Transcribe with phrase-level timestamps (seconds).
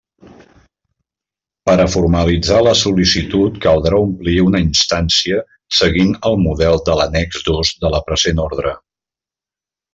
[1.69, 5.45] Per a formalitzar la sol·licitud caldrà omplir una instància
[5.83, 8.77] seguint el model de l'annex dos de la present orde.